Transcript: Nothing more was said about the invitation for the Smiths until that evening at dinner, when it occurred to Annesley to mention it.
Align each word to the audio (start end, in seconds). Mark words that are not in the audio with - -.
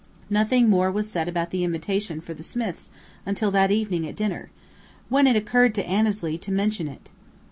Nothing 0.31 0.67
more 0.67 0.91
was 0.91 1.07
said 1.07 1.27
about 1.27 1.51
the 1.51 1.63
invitation 1.63 2.21
for 2.21 2.33
the 2.33 2.41
Smiths 2.41 2.89
until 3.23 3.51
that 3.51 3.69
evening 3.69 4.07
at 4.07 4.15
dinner, 4.15 4.49
when 5.09 5.27
it 5.27 5.35
occurred 5.35 5.75
to 5.75 5.87
Annesley 5.87 6.39
to 6.39 6.51
mention 6.51 6.87
it. 6.87 7.11